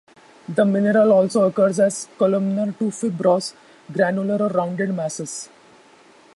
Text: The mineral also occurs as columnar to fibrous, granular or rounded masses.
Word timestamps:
The 0.49 0.65
mineral 0.65 1.11
also 1.11 1.43
occurs 1.47 1.79
as 1.79 2.07
columnar 2.17 2.71
to 2.79 2.89
fibrous, 2.89 3.53
granular 3.93 4.41
or 4.41 4.49
rounded 4.49 4.95
masses. 4.95 5.47